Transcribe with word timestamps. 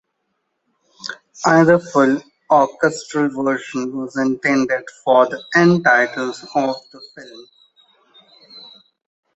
Another 1.45 1.77
full 1.77 2.23
orchestral 2.49 3.29
version 3.43 3.95
was 3.95 4.17
intended 4.17 4.83
for 5.05 5.27
the 5.29 5.43
end 5.55 5.83
titles 5.83 6.41
of 6.55 6.73
the 6.91 6.99
film. 7.15 7.47